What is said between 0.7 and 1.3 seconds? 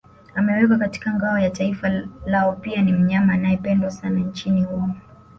katika